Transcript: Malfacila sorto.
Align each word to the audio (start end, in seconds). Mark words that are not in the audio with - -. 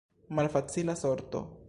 Malfacila 0.37 0.95
sorto. 0.95 1.41